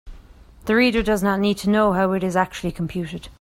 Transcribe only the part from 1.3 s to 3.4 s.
need to know how it is actually computed.